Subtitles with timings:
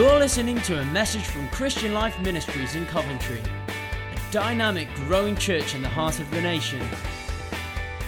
[0.00, 5.74] You're listening to a message from Christian Life Ministries in Coventry, a dynamic, growing church
[5.74, 6.80] in the heart of the nation.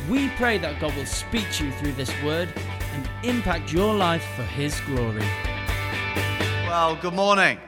[0.09, 2.49] We pray that God will speak to you through this word
[2.95, 5.27] and impact your life for His glory.
[6.67, 7.59] Well, good morning.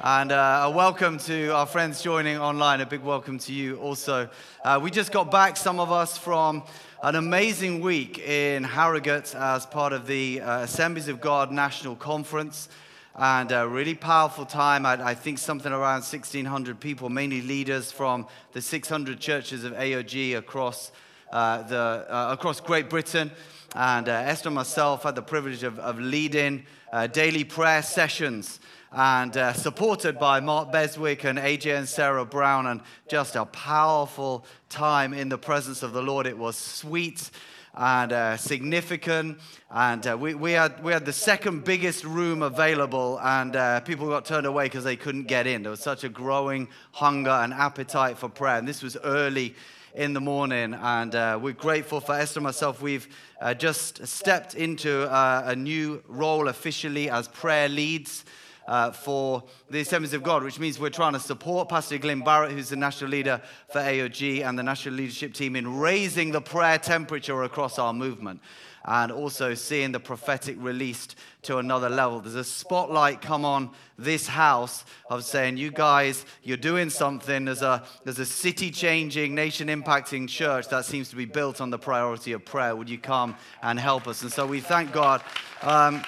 [0.00, 2.80] And uh, a welcome to our friends joining online.
[2.80, 4.28] A big welcome to you also.
[4.62, 6.62] Uh, we just got back, some of us, from
[7.02, 12.68] an amazing week in Harrogate as part of the uh, Assemblies of God National Conference.
[13.14, 14.86] And a really powerful time.
[14.86, 20.38] I, I, think something around 1,600 people, mainly leaders from the 600 churches of AOG
[20.38, 20.92] across,
[21.30, 23.30] uh, the, uh, across Great Britain.
[23.74, 28.60] And uh, Esther and myself had the privilege of, of leading uh, daily prayer sessions
[28.92, 34.44] and uh, supported by Mark Beswick and AJ and Sarah Brown, and just a powerful
[34.68, 36.26] time in the presence of the Lord.
[36.26, 37.30] It was sweet
[37.74, 39.38] and uh, significant.
[39.70, 44.08] And uh, we, we, had, we had the second biggest room available, and uh, people
[44.08, 45.62] got turned away because they couldn't get in.
[45.62, 48.58] There was such a growing hunger and appetite for prayer.
[48.58, 49.54] And this was early
[49.94, 52.80] in the morning, and uh, we're grateful for Esther and myself.
[52.80, 53.06] We've
[53.40, 58.24] uh, just stepped into uh, a new role officially as prayer leads
[58.66, 62.52] uh, for the Assemblies of God, which means we're trying to support Pastor Glyn Barrett,
[62.52, 66.78] who's the national leader for AOG and the national leadership team, in raising the prayer
[66.78, 68.40] temperature across our movement
[68.84, 72.20] and also seeing the prophetic released to another level.
[72.20, 77.44] There's a spotlight come on this house of saying, you guys, you're doing something.
[77.44, 81.70] There's a, there's a city changing, nation impacting church that seems to be built on
[81.70, 82.74] the priority of prayer.
[82.74, 84.22] Would you come and help us?
[84.22, 85.22] And so we thank God.
[85.62, 86.02] Um,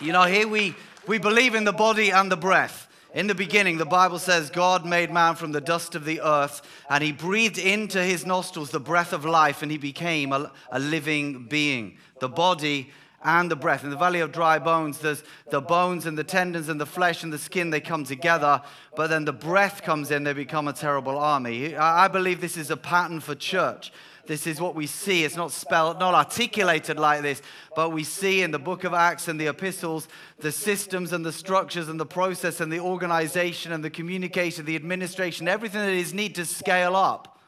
[0.00, 0.74] you know, here we,
[1.06, 2.88] we believe in the body and the breath.
[3.12, 6.62] In the beginning, the Bible says God made man from the dust of the earth,
[6.88, 10.78] and he breathed into his nostrils the breath of life, and he became a, a,
[10.78, 11.98] living being.
[12.20, 12.92] The body
[13.24, 13.82] and the breath.
[13.82, 17.24] In the valley of dry bones, there's the bones and the tendons and the flesh
[17.24, 18.62] and the skin, they come together,
[18.94, 21.76] but then the breath comes in, they become a terrible army.
[21.76, 23.92] I believe this is a pattern for church.
[24.26, 25.24] This is what we see.
[25.24, 27.42] It's not spelled, not articulated like this,
[27.74, 30.08] but we see in the book of Acts and the epistles
[30.38, 34.76] the systems and the structures and the process and the organization and the communication, the
[34.76, 37.38] administration, everything that is need to scale up.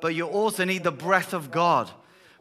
[0.00, 1.90] But you also need the breath of God.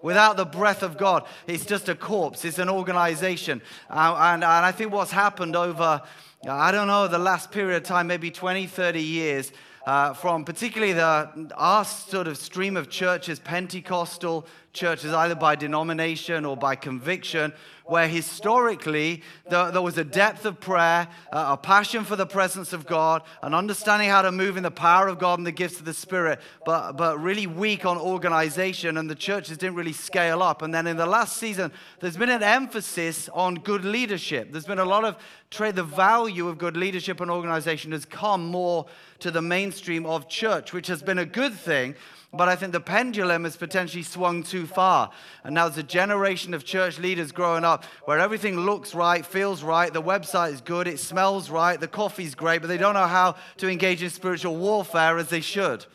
[0.01, 3.62] Without the breath of God, it's just a corpse, it's an organization.
[3.90, 6.01] Uh, and, and I think what's happened over,
[6.47, 9.51] I don't know, the last period of time, maybe 20, 30 years,
[9.89, 14.45] uh, from particularly the, our sort of stream of churches, Pentecostal
[14.79, 17.51] churches, either by denomination or by conviction,
[17.85, 22.72] where historically there, there was a depth of prayer, uh, a passion for the presence
[22.72, 25.79] of God, an understanding how to move in the power of God and the gifts
[25.79, 30.41] of the Spirit, but, but really weak on organization, and the churches didn't really scale
[30.41, 30.62] up.
[30.62, 34.51] And then in the last season, there's been an emphasis on good leadership.
[34.51, 35.18] There's been a lot of
[35.50, 38.85] trade, the value of good leadership and organization has come more
[39.19, 41.95] to the mainstream of church, which has been a good thing.
[42.31, 45.09] But I think the pendulum has potentially swung too far.
[45.44, 49.63] And now there's a generation of church leaders growing up where everything looks right, feels
[49.63, 53.07] right, the website is good, it smells right, the coffee's great, but they don't know
[53.07, 55.85] how to engage in spiritual warfare as they should.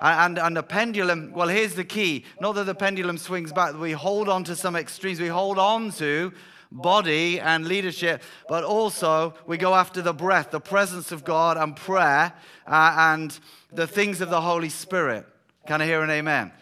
[0.00, 2.24] And, and, the pendulum, well, here's the key.
[2.40, 5.20] Not that the pendulum swings back, we hold on to some extremes.
[5.20, 6.32] We hold on to
[6.70, 11.76] body and leadership, but also we go after the breath, the presence of God and
[11.76, 12.32] prayer
[12.66, 13.38] uh, and
[13.72, 15.26] the things of the Holy Spirit.
[15.66, 16.52] Can I hear an amen?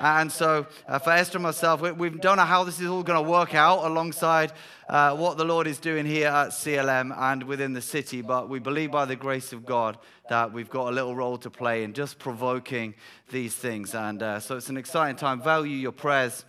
[0.00, 3.04] And so, uh, for Esther and myself, we, we, don't know how this is all
[3.04, 4.52] going to work out alongside
[4.88, 8.20] uh, what the Lord is doing here at CLM and within the city.
[8.20, 9.96] But we believe by the grace of God
[10.28, 12.94] that we've got a little role to play in just provoking
[13.30, 13.94] these things.
[13.94, 15.40] And uh, so, it's an exciting time.
[15.40, 16.44] Value your prayers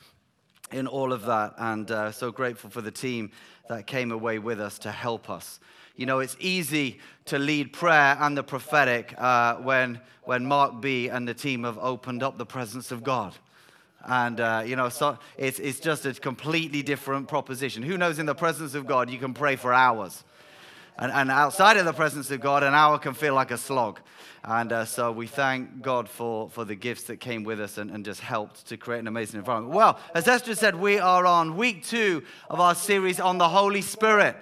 [0.71, 1.53] in all of that.
[1.57, 3.31] And uh, so grateful for the team
[3.67, 5.59] that came away with us to help us.
[5.99, 11.09] You know, it's easy to lead prayer and the prophetic uh, when, when Mark B
[11.09, 13.35] and the team have opened up the presence of God.
[14.05, 17.83] And, uh, you know, so it's, it's just a completely different proposition.
[17.83, 20.23] Who knows, in the presence of God, you can pray for hours.
[20.97, 23.99] And, and outside of the presence of God, an hour can feel like a slog.
[24.45, 27.91] And uh, so we thank God for, for the gifts that came with us and,
[27.91, 29.75] and just helped to create an amazing environment.
[29.75, 33.81] Well, as Esther said, we are on week two of our series on the Holy
[33.81, 34.37] Spirit.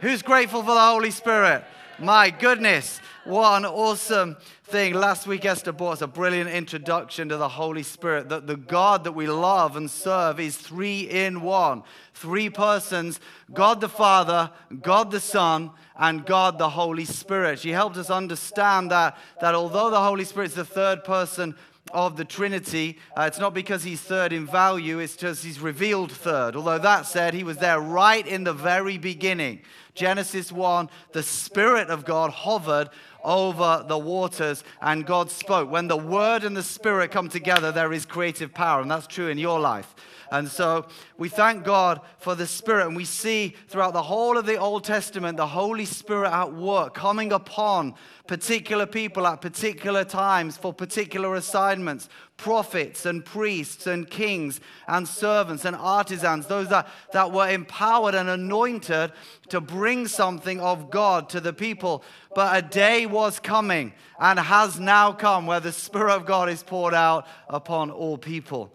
[0.00, 1.64] Who's grateful for the Holy Spirit?
[1.98, 4.92] My goodness, what an awesome thing.
[4.92, 8.28] Last week, Esther brought us a brilliant introduction to the Holy Spirit.
[8.28, 11.82] That the God that we love and serve is three in one.
[12.12, 13.20] Three persons
[13.54, 14.50] God the Father,
[14.82, 17.58] God the Son, and God the Holy Spirit.
[17.58, 21.54] She helped us understand that, that although the Holy Spirit is the third person
[21.92, 22.98] of the Trinity.
[23.16, 26.56] Uh, it's not because he's third in value, it's just he's revealed third.
[26.56, 29.60] Although that said, he was there right in the very beginning.
[29.94, 32.90] Genesis 1, the Spirit of God hovered
[33.26, 35.70] over the waters and God spoke.
[35.70, 39.28] When the Word and the Spirit come together, there is creative power, and that's true
[39.28, 39.94] in your life.
[40.30, 40.86] And so
[41.18, 42.86] we thank God for the Spirit.
[42.86, 46.94] And we see throughout the whole of the Old Testament the Holy Spirit at work,
[46.94, 47.94] coming upon
[48.26, 55.64] particular people at particular times for particular assignments prophets and priests and kings and servants
[55.64, 59.12] and artisans, those that, that were empowered and anointed
[59.48, 62.04] to bring something of God to the people.
[62.34, 66.62] But a day was coming and has now come where the Spirit of God is
[66.62, 68.72] poured out upon all people.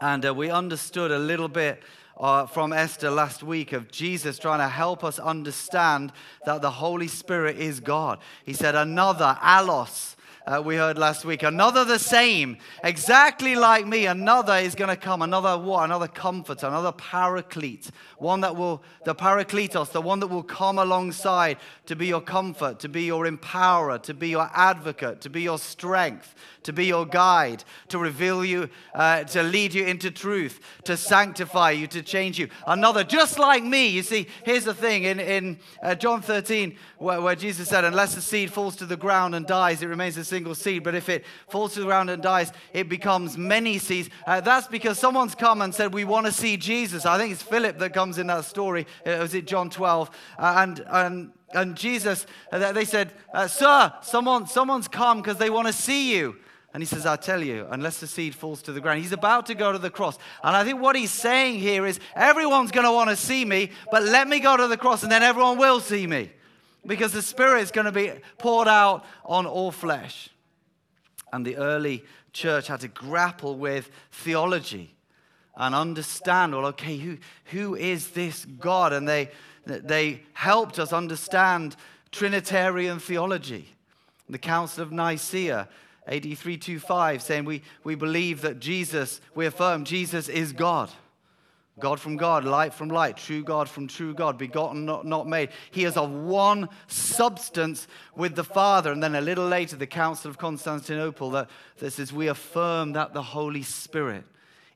[0.00, 1.82] And uh, we understood a little bit
[2.18, 6.12] uh, from Esther last week of Jesus trying to help us understand
[6.44, 8.18] that the Holy Spirit is God.
[8.44, 10.15] He said, Another, allos,
[10.46, 11.42] uh, we heard last week.
[11.42, 14.06] Another the same, exactly like me.
[14.06, 15.22] Another is going to come.
[15.22, 15.84] Another what?
[15.84, 17.90] Another comforter, another paraclete.
[18.18, 22.78] One that will, the paracletos, the one that will come alongside to be your comfort,
[22.80, 27.06] to be your empowerer, to be your advocate, to be your strength, to be your
[27.06, 32.38] guide, to reveal you, uh, to lead you into truth, to sanctify you, to change
[32.38, 32.48] you.
[32.66, 33.88] Another, just like me.
[33.88, 38.14] You see, here's the thing in, in uh, John 13, where, where, Jesus said, Unless
[38.14, 40.84] the seed falls to the ground and dies, it remains a single seed.
[40.84, 44.10] But if it falls to the ground and dies, it becomes many seeds.
[44.26, 47.06] Uh, that's because someone's come and said, We want to see Jesus.
[47.06, 48.86] I think it's Philip that comes in that story.
[49.04, 50.10] It was it John 12.
[50.38, 55.48] Uh, and, and and Jesus, uh, they said, uh, Sir, someone, someone's come because they
[55.48, 56.36] want to see you.
[56.74, 59.46] And he says, I tell you, unless the seed falls to the ground, he's about
[59.46, 60.18] to go to the cross.
[60.42, 63.70] And I think what he's saying here is, everyone's going to want to see me,
[63.90, 66.32] but let me go to the cross and then everyone will see me.
[66.86, 70.28] Because the Spirit is going to be poured out on all flesh.
[71.32, 74.94] And the early church had to grapple with theology
[75.56, 78.92] and understand, well, okay, who, who is this God?
[78.92, 79.30] And they,
[79.64, 81.76] they helped us understand
[82.12, 83.68] Trinitarian theology.
[84.28, 85.68] The Council of Nicaea
[86.06, 90.90] AD 325, saying we, we believe that Jesus, we affirm Jesus is God.
[91.78, 95.50] God from God, light from light, true God from true God, begotten, not, not made.
[95.70, 98.92] He is of one substance with the Father.
[98.92, 103.12] And then a little later, the Council of Constantinople that, that says, We affirm that
[103.12, 104.24] the Holy Spirit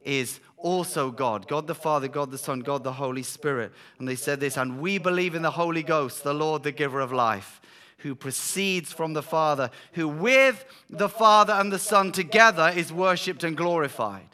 [0.04, 3.72] is also God God the Father, God the Son, God the Holy Spirit.
[3.98, 7.00] And they said this, and we believe in the Holy Ghost, the Lord, the giver
[7.00, 7.60] of life
[7.98, 13.44] who proceeds from the Father, who with the Father and the Son together is worshiped
[13.44, 14.28] and glorified.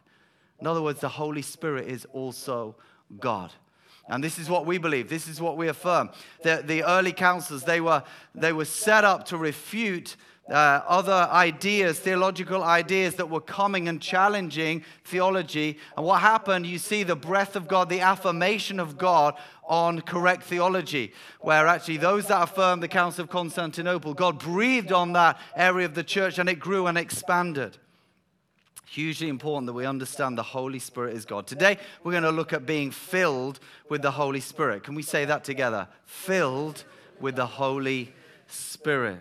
[0.61, 2.77] In other words, the Holy Spirit is also
[3.21, 3.53] God.
[4.09, 5.09] And this is what we believe.
[5.09, 6.11] This is what we affirm.
[6.43, 8.03] The, the early councils, they were,
[8.35, 10.17] they were set up to refute
[10.49, 15.77] uh, other ideas, theological ideas that were coming and challenging theology.
[15.97, 20.45] And what happened, you see the breath of God, the affirmation of God on correct
[20.45, 25.85] theology, where actually those that affirmed the Council of Constantinople, God breathed on that area
[25.85, 27.77] of the church and it grew and expanded.
[28.97, 31.47] Hugely important that we understand the Holy Spirit is God.
[31.47, 33.61] Today, we're going to look at being filled
[33.91, 34.85] with the Holy Spirit.
[34.85, 35.87] Can we say that together?
[36.07, 36.83] Filled
[37.21, 38.15] with the Holy
[38.47, 39.21] Spirit.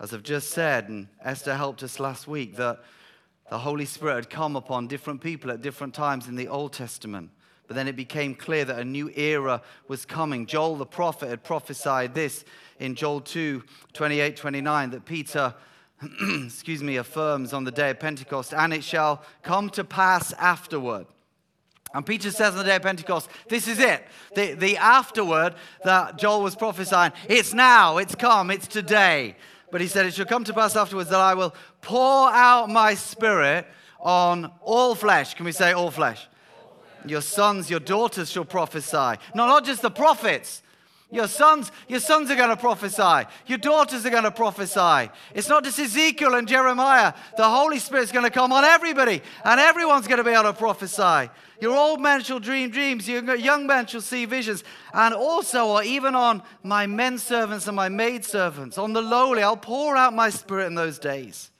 [0.00, 2.82] As I've just said, and Esther helped us last week, that
[3.48, 7.30] the Holy Spirit had come upon different people at different times in the Old Testament.
[7.68, 10.46] But then it became clear that a new era was coming.
[10.46, 12.44] Joel the prophet had prophesied this
[12.80, 15.54] in Joel 2 28 29 that Peter,
[16.44, 21.06] excuse me, affirms on the day of Pentecost, and it shall come to pass afterward.
[21.94, 24.06] And Peter says on the day of Pentecost, this is it.
[24.34, 29.36] The, the afterward that Joel was prophesying, it's now, it's come, it's today.
[29.70, 32.94] But he said, It shall come to pass afterwards that I will pour out my
[32.94, 33.66] spirit
[33.98, 35.34] on all flesh.
[35.34, 36.28] Can we say all flesh?
[37.04, 39.20] Your sons, your daughters shall prophesy.
[39.34, 40.62] No, not just the prophets.
[41.10, 43.28] Your sons, your sons are going to prophesy.
[43.46, 45.10] Your daughters are going to prophesy.
[45.34, 47.12] It's not just Ezekiel and Jeremiah.
[47.36, 50.52] The Holy Spirit's going to come on everybody, and everyone's going to be able to
[50.52, 51.30] prophesy.
[51.60, 53.08] Your old men shall dream dreams.
[53.08, 54.64] Your young men shall see visions.
[54.92, 59.44] And also, or even on my men servants and my maid servants, on the lowly,
[59.44, 61.50] I'll pour out my spirit in those days.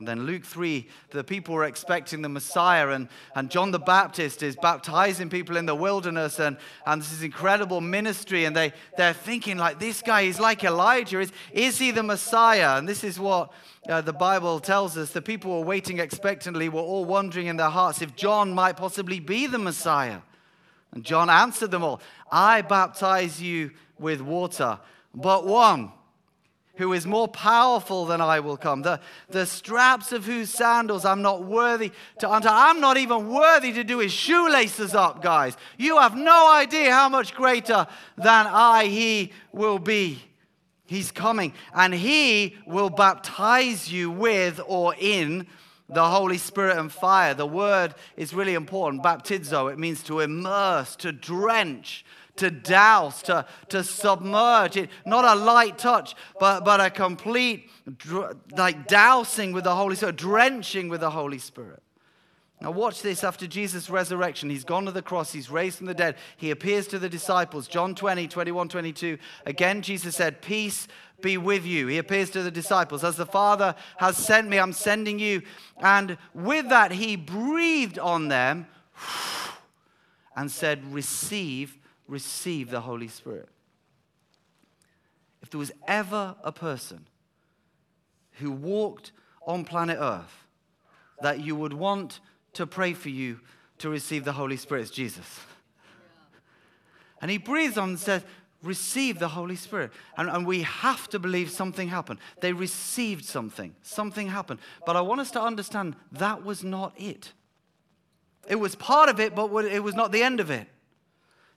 [0.00, 4.42] And then Luke 3, the people were expecting the Messiah, and, and John the Baptist
[4.42, 8.46] is baptizing people in the wilderness, and, and this is incredible ministry.
[8.46, 11.20] And they, they're thinking, like, this guy is like Elijah.
[11.20, 12.78] Is, is he the Messiah?
[12.78, 13.52] And this is what
[13.90, 15.10] uh, the Bible tells us.
[15.10, 19.20] The people were waiting expectantly, were all wondering in their hearts if John might possibly
[19.20, 20.20] be the Messiah.
[20.92, 22.00] And John answered them all
[22.32, 24.80] I baptize you with water,
[25.14, 25.92] but one
[26.76, 31.22] who is more powerful than I will come, the, the straps of whose sandals I'm
[31.22, 32.70] not worthy to untie.
[32.70, 35.56] I'm not even worthy to do his shoelaces up, guys.
[35.76, 37.86] You have no idea how much greater
[38.16, 40.22] than I he will be.
[40.86, 45.46] He's coming, and he will baptize you with or in
[45.88, 47.34] the Holy Spirit and fire.
[47.34, 49.02] The word is really important.
[49.02, 52.04] Baptizo, it means to immerse, to drench,
[52.40, 54.76] to douse, to, to submerge.
[54.76, 57.70] It, not a light touch, but, but a complete
[58.56, 61.82] like dousing with the Holy Spirit, drenching with the Holy Spirit.
[62.62, 64.50] Now, watch this after Jesus' resurrection.
[64.50, 66.16] He's gone to the cross, he's raised from the dead.
[66.36, 67.68] He appears to the disciples.
[67.68, 69.18] John 20, 21, 22.
[69.46, 70.86] Again, Jesus said, Peace
[71.22, 71.86] be with you.
[71.86, 73.02] He appears to the disciples.
[73.02, 75.42] As the Father has sent me, I'm sending you.
[75.78, 78.66] And with that, he breathed on them
[80.36, 81.78] and said, Receive
[82.10, 83.48] receive the Holy Spirit.
[85.42, 87.06] If there was ever a person
[88.32, 89.12] who walked
[89.46, 90.46] on planet Earth
[91.22, 92.20] that you would want
[92.54, 93.40] to pray for you
[93.78, 95.40] to receive the Holy Spirit, it's Jesus.
[97.22, 98.22] And he breathes on and says,
[98.62, 99.90] Receive the Holy Spirit.
[100.18, 102.18] And, and we have to believe something happened.
[102.42, 104.60] They received something, something happened.
[104.84, 107.32] But I want us to understand that was not it.
[108.48, 110.66] It was part of it, but it was not the end of it.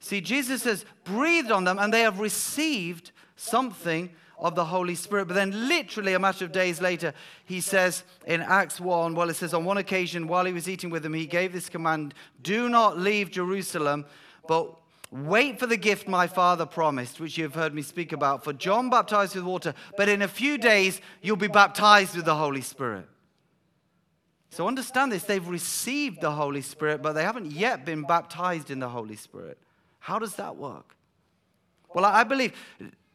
[0.03, 5.29] See, Jesus has breathed on them and they have received something of the Holy Spirit.
[5.29, 7.13] But then, literally, a matter of days later,
[7.45, 10.89] he says in Acts 1, well, it says, on one occasion, while he was eating
[10.89, 14.03] with them, he gave this command Do not leave Jerusalem,
[14.45, 14.75] but
[15.09, 18.43] wait for the gift my father promised, which you have heard me speak about.
[18.43, 22.35] For John baptized with water, but in a few days, you'll be baptized with the
[22.35, 23.07] Holy Spirit.
[24.49, 28.79] So understand this they've received the Holy Spirit, but they haven't yet been baptized in
[28.79, 29.57] the Holy Spirit.
[30.03, 30.97] How does that work?
[31.95, 32.51] Well, I believe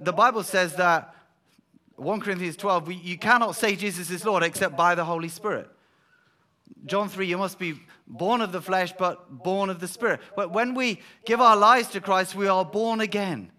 [0.00, 1.14] the Bible says that
[1.96, 5.68] 1 Corinthians 12, you cannot say Jesus is Lord except by the Holy Spirit.
[6.86, 10.20] John 3, you must be born of the flesh, but born of the Spirit.
[10.34, 13.52] But when we give our lives to Christ, we are born again.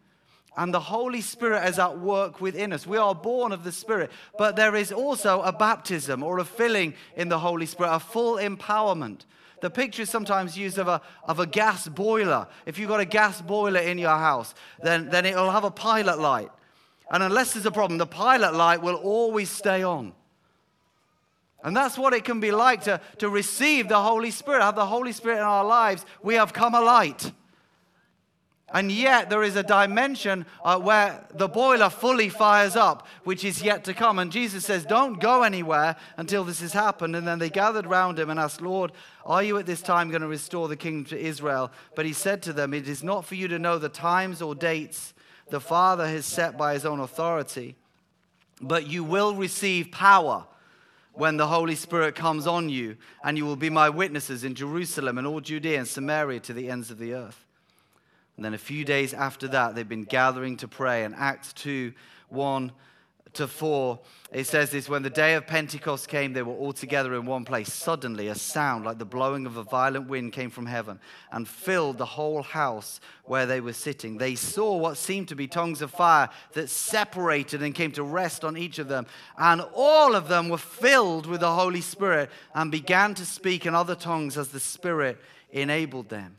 [0.57, 2.88] And the Holy Spirit is at work within us.
[2.88, 4.09] We are born of the Spirit.
[4.39, 8.38] But there is also a baptism or a filling in the Holy Spirit, a full
[8.38, 9.25] empowerment.
[9.61, 12.47] The picture is sometimes used of a, of a gas boiler.
[12.65, 16.19] If you've got a gas boiler in your house, then, then it'll have a pilot
[16.19, 16.49] light.
[17.11, 20.13] And unless there's a problem, the pilot light will always stay on.
[21.63, 24.85] And that's what it can be like to, to receive the Holy Spirit, have the
[24.85, 26.05] Holy Spirit in our lives.
[26.23, 27.31] We have come alight.
[28.71, 33.63] And yet, there is a dimension uh, where the boiler fully fires up, which is
[33.63, 34.19] yet to come.
[34.19, 37.15] And Jesus says, Don't go anywhere until this has happened.
[37.15, 38.91] And then they gathered round him and asked, Lord,
[39.25, 41.71] are you at this time going to restore the kingdom to Israel?
[41.95, 44.53] But he said to them, It is not for you to know the times or
[44.53, 45.13] dates
[45.49, 47.75] the Father has set by his own authority,
[48.61, 50.45] but you will receive power
[51.13, 55.17] when the Holy Spirit comes on you, and you will be my witnesses in Jerusalem
[55.17, 57.45] and all Judea and Samaria to the ends of the earth.
[58.39, 61.03] And then a few days after that, they've been gathering to pray.
[61.03, 61.91] And Acts 2
[62.29, 62.72] 1
[63.34, 64.00] to 4,
[64.31, 67.43] it says this when the day of Pentecost came, they were all together in one
[67.43, 67.74] place.
[67.74, 71.01] Suddenly, a sound like the blowing of a violent wind came from heaven
[71.34, 74.17] and filled the whole house where they were sitting.
[74.17, 78.46] They saw what seemed to be tongues of fire that separated and came to rest
[78.46, 79.05] on each of them.
[79.38, 83.75] And all of them were filled with the Holy Spirit and began to speak in
[83.75, 85.19] other tongues as the Spirit
[85.51, 86.38] enabled them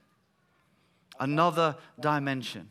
[1.20, 2.70] another dimension.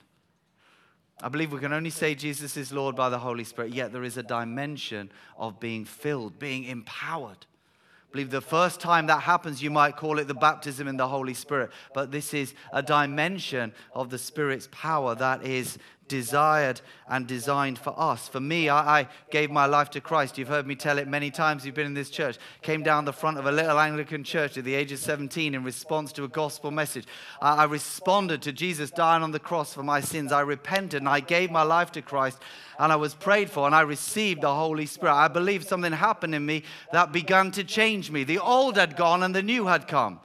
[1.22, 4.04] I believe we can only say Jesus is Lord by the Holy Spirit, yet there
[4.04, 7.46] is a dimension of being filled, being empowered.
[7.46, 11.08] I believe the first time that happens, you might call it the baptism in the
[11.08, 15.78] Holy Spirit, but this is a dimension of the Spirit's power that is
[16.10, 18.28] desired and designed for us.
[18.28, 20.38] For me, I, I, gave my life to Christ.
[20.38, 21.66] You've heard me tell it many times.
[21.66, 22.38] You've been in this church.
[22.62, 25.64] Came down the front of a little Anglican church at the age of 17 in
[25.64, 27.06] response to a gospel message.
[27.42, 30.34] I, I responded to Jesus dying on the cross for my sins.
[30.34, 32.40] I repented and I gave my life to Christ
[32.78, 35.14] and I was prayed for and I received the Holy Spirit.
[35.14, 38.24] I believe something happened in me that began to change me.
[38.24, 40.20] The old had gone and the new had come.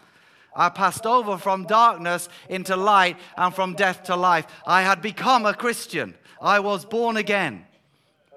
[0.57, 4.47] I passed over from darkness into light and from death to life.
[4.67, 6.15] I had become a Christian.
[6.41, 7.67] I was born again.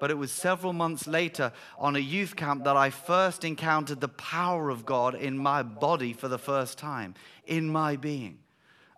[0.00, 4.08] But it was several months later on a youth camp that I first encountered the
[4.08, 7.14] power of God in my body for the first time,
[7.46, 8.38] in my being.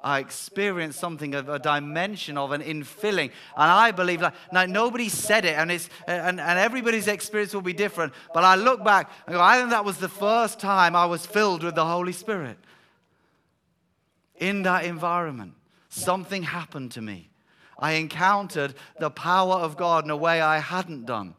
[0.02, 3.30] I experienced something of a dimension of an infilling.
[3.56, 7.60] And I believe that now nobody said it, and, it's, and, and everybody's experience will
[7.60, 8.14] be different.
[8.32, 11.26] But I look back and go, I think that was the first time I was
[11.26, 12.58] filled with the Holy Spirit
[14.40, 15.54] in that environment,
[15.88, 17.30] something happened to me.
[17.78, 21.34] I encountered the power of God in a way I hadn't done.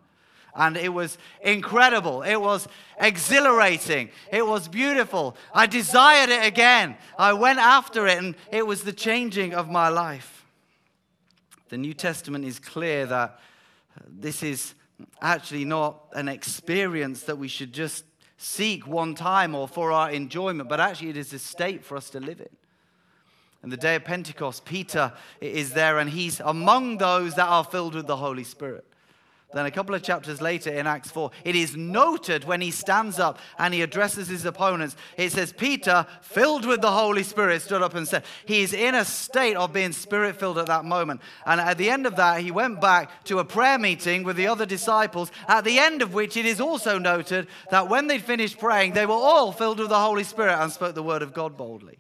[0.56, 2.24] And it was incredible.
[2.24, 2.68] It was
[3.00, 4.10] exhilarating.
[4.32, 5.38] It was beautiful.
[5.54, 6.98] I desired it again.
[7.18, 10.46] I went after it, and it was the changing of my life.
[11.70, 13.40] The New Testament is clear that
[14.08, 14.74] this is
[15.22, 18.04] actually not an experience that we should just
[18.38, 22.10] seek one time or for our enjoyment, but actually it is a state for us
[22.10, 22.50] to live in.
[23.64, 27.96] And the day of Pentecost, Peter is there and he's among those that are filled
[27.96, 28.86] with the Holy Spirit.
[29.54, 33.20] Then, a couple of chapters later in Acts 4, it is noted when he stands
[33.20, 34.96] up and he addresses his opponents.
[35.18, 39.04] It says, Peter, filled with the Holy Spirit, stood up and said, He's in a
[39.04, 41.22] state of being spirit filled at that moment.
[41.46, 44.48] And at the end of that, he went back to a prayer meeting with the
[44.48, 48.58] other disciples, at the end of which it is also noted that when they'd finished
[48.58, 51.58] praying, they were all filled with the Holy Spirit and spoke the word of God
[51.58, 52.00] boldly.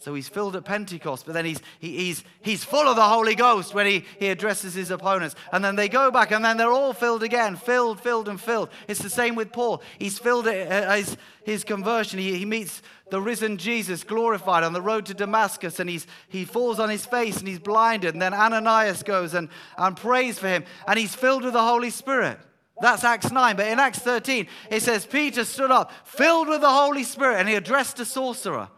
[0.00, 3.34] So he's filled at Pentecost, but then he's, he, he's, he's full of the Holy
[3.34, 5.34] Ghost when he, he addresses his opponents.
[5.52, 8.70] And then they go back, and then they're all filled again filled, filled, and filled.
[8.88, 9.82] It's the same with Paul.
[9.98, 12.18] He's filled at uh, uh, his, his conversion.
[12.18, 12.80] He, he meets
[13.10, 17.04] the risen Jesus glorified on the road to Damascus, and he's, he falls on his
[17.04, 18.14] face and he's blinded.
[18.14, 21.90] And then Ananias goes and, and prays for him, and he's filled with the Holy
[21.90, 22.38] Spirit.
[22.80, 23.54] That's Acts 9.
[23.54, 27.46] But in Acts 13, it says, Peter stood up, filled with the Holy Spirit, and
[27.50, 28.70] he addressed a sorcerer.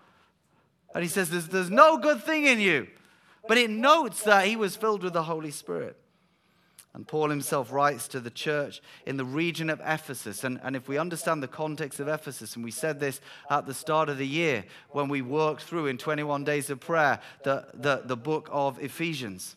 [0.94, 2.88] And he says, there's, there's no good thing in you.
[3.48, 5.96] But it notes that he was filled with the Holy Spirit.
[6.94, 10.44] And Paul himself writes to the church in the region of Ephesus.
[10.44, 13.20] And, and if we understand the context of Ephesus, and we said this
[13.50, 17.18] at the start of the year when we worked through in 21 days of prayer
[17.44, 19.56] the, the, the book of Ephesians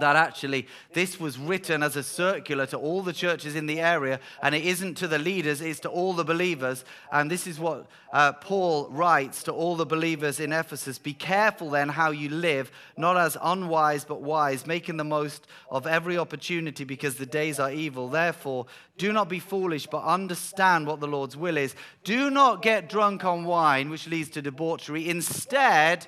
[0.00, 4.20] that actually this was written as a circular to all the churches in the area,
[4.42, 6.84] and it isn't to the leaders, it's to all the believers.
[7.12, 11.70] And this is what uh, Paul writes to all the believers in Ephesus Be careful
[11.70, 16.84] then how you live, not as unwise but wise, making the most of every opportunity
[16.84, 18.08] because the days are evil.
[18.08, 18.66] Therefore,
[18.98, 21.74] do not be foolish, but understand what the Lord's will is.
[22.04, 25.08] Do not get drunk on wine, which leads to debauchery.
[25.08, 26.06] Instead,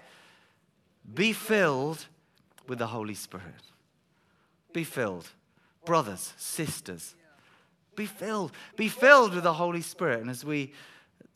[1.14, 2.07] be filled
[2.66, 3.67] with the Holy Spirit
[4.72, 5.28] be filled.
[5.85, 7.14] Brothers, sisters,
[7.96, 8.52] be filled.
[8.76, 10.20] Be filled with the Holy Spirit.
[10.20, 10.72] And as we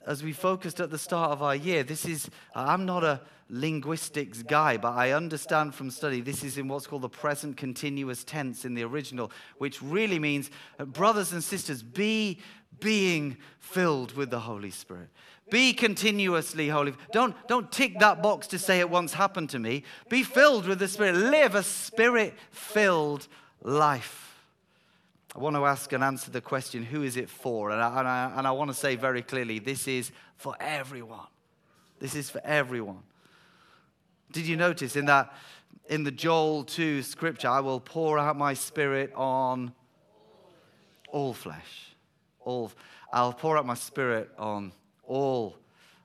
[0.06, 4.42] as we focused at the start of our year, this is I'm not a linguistics
[4.42, 8.64] guy, but I understand from study this is in what's called the present continuous tense
[8.64, 12.40] in the original, which really means uh, brothers and sisters, be
[12.80, 15.08] being filled with the Holy Spirit.
[15.50, 16.94] Be continuously holy.
[17.12, 19.84] Don't, don't tick that box to say it once happened to me.
[20.08, 21.16] Be filled with the Spirit.
[21.16, 23.28] Live a spirit filled
[23.62, 24.22] life.
[25.34, 27.70] I want to ask and answer the question who is it for?
[27.70, 31.26] And I, and, I, and I want to say very clearly this is for everyone.
[31.98, 33.02] This is for everyone.
[34.30, 35.32] Did you notice in that,
[35.88, 39.72] in the Joel 2 scripture, I will pour out my spirit on
[41.08, 41.94] all flesh.
[42.40, 42.72] All,
[43.12, 45.56] I'll pour out my spirit on all,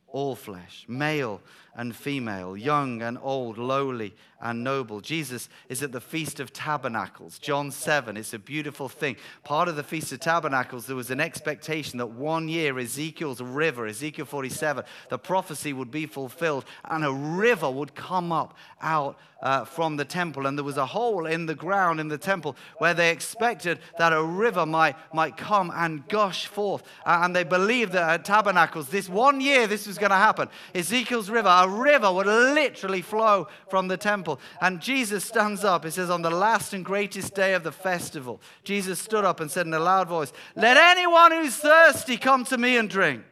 [0.07, 1.41] all flesh, male
[1.75, 5.01] and female, young and old, lowly and noble.
[5.01, 8.17] Jesus is at the Feast of Tabernacles, John 7.
[8.17, 9.15] It's a beautiful thing.
[9.43, 13.85] Part of the Feast of Tabernacles, there was an expectation that one year Ezekiel's river,
[13.87, 19.65] Ezekiel 47, the prophecy would be fulfilled and a river would come up out uh,
[19.65, 20.47] from the temple.
[20.47, 24.13] And there was a hole in the ground in the temple where they expected that
[24.13, 26.83] a river might, might come and gush forth.
[27.05, 30.49] And they believed that at Tabernacles, this one year, this was going to happen.
[30.73, 34.39] Ezekiel's river, a river would literally flow from the temple.
[34.61, 35.85] And Jesus stands up.
[35.85, 39.49] He says, On the last and greatest day of the festival, Jesus stood up and
[39.49, 43.23] said in a loud voice, Let anyone who's thirsty come to me and drink.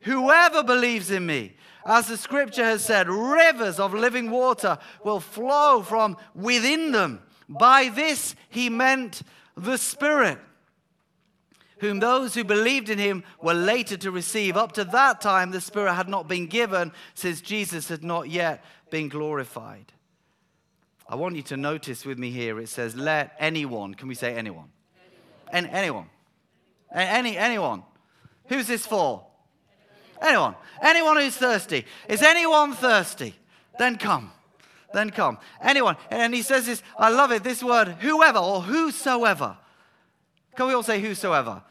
[0.00, 5.82] Whoever believes in me, as the scripture has said, rivers of living water will flow
[5.82, 7.22] from within them.
[7.48, 9.22] By this he meant
[9.56, 10.38] the Spirit
[11.78, 14.56] whom those who believed in him were later to receive.
[14.56, 18.64] Up to that time, the Spirit had not been given, since Jesus had not yet
[18.90, 19.92] been glorified.
[21.08, 24.34] I want you to notice with me here it says, Let anyone, can we say
[24.34, 24.70] anyone?
[25.52, 25.76] Anyone.
[25.76, 26.06] anyone.
[26.92, 27.82] Any, anyone.
[28.48, 29.24] Who's this for?
[30.20, 30.54] Anyone.
[30.82, 31.84] Anyone who's thirsty.
[32.08, 33.34] Is anyone thirsty?
[33.78, 34.32] Then come.
[34.94, 35.38] Then come.
[35.60, 35.96] Anyone.
[36.10, 39.58] And he says this, I love it, this word, whoever or whosoever.
[40.56, 41.62] Can we all say whosoever?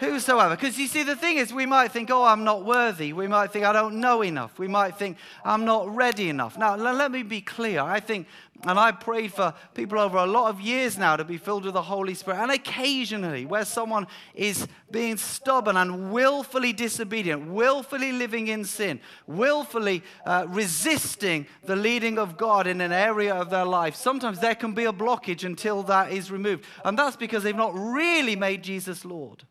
[0.00, 0.56] Whosoever.
[0.56, 3.12] Because you see, the thing is, we might think, oh, I'm not worthy.
[3.12, 4.58] We might think, I don't know enough.
[4.58, 6.56] We might think, I'm not ready enough.
[6.56, 7.82] Now, let me be clear.
[7.82, 8.26] I think,
[8.66, 11.74] and I prayed for people over a lot of years now to be filled with
[11.74, 12.38] the Holy Spirit.
[12.38, 20.02] And occasionally, where someone is being stubborn and willfully disobedient, willfully living in sin, willfully
[20.24, 24.72] uh, resisting the leading of God in an area of their life, sometimes there can
[24.72, 26.64] be a blockage until that is removed.
[26.86, 29.44] And that's because they've not really made Jesus Lord.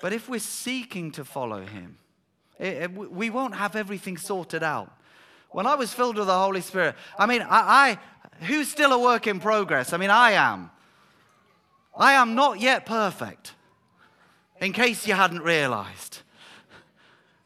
[0.00, 1.96] But if we're seeking to follow him,
[2.58, 4.92] it, it, we won't have everything sorted out.
[5.50, 7.98] When I was filled with the Holy Spirit, I mean, I,
[8.40, 9.92] I, who's still a work in progress?
[9.92, 10.70] I mean, I am.
[11.96, 13.54] I am not yet perfect,
[14.60, 16.20] in case you hadn't realized.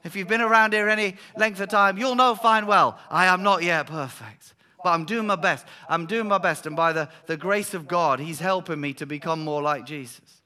[0.02, 3.42] If you've been around here any length of time, you'll know fine well, I am
[3.42, 4.54] not yet perfect.
[4.82, 5.66] But I'm doing my best.
[5.88, 6.66] I'm doing my best.
[6.66, 10.39] And by the, the grace of God, He's helping me to become more like Jesus.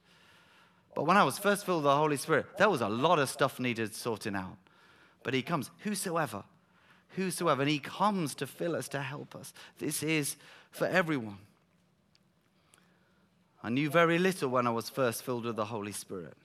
[0.94, 3.28] But when I was first filled with the Holy Spirit, there was a lot of
[3.28, 4.56] stuff needed sorting out.
[5.22, 6.44] But He comes, whosoever,
[7.10, 9.52] whosoever, and He comes to fill us, to help us.
[9.78, 10.36] This is
[10.70, 11.38] for everyone.
[13.62, 16.36] I knew very little when I was first filled with the Holy Spirit.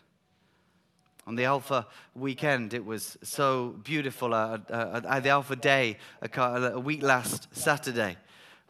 [1.27, 1.85] On the Alpha
[2.15, 4.33] weekend, it was so beautiful.
[4.33, 8.17] Uh, uh, uh, the Alpha Day, a, a week last Saturday,